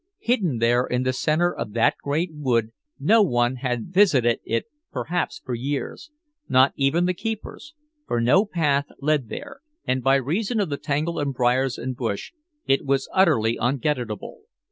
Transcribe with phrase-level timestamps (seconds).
[0.17, 5.39] Hidden there in the center of that great wood, no one had visited it perhaps
[5.45, 6.09] for years,
[6.49, 7.75] not even the keepers,
[8.07, 12.31] for no path led there, and by reason of the tangle of briars and bush
[12.65, 14.39] it was utterly ungetatable.